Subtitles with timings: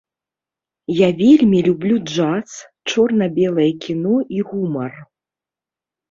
[0.99, 2.55] Я вельмі люблю джаз,
[2.93, 4.93] чорна-белае кіно і гумар.